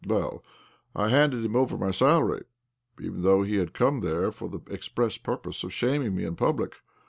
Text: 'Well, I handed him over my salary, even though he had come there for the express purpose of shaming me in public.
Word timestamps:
'Well, 0.07 0.43
I 0.95 1.09
handed 1.09 1.45
him 1.45 1.55
over 1.55 1.77
my 1.77 1.91
salary, 1.91 2.41
even 2.99 3.21
though 3.21 3.43
he 3.43 3.57
had 3.57 3.75
come 3.75 3.99
there 3.99 4.31
for 4.31 4.49
the 4.49 4.59
express 4.73 5.17
purpose 5.17 5.63
of 5.63 5.71
shaming 5.71 6.15
me 6.15 6.23
in 6.25 6.35
public. 6.35 6.75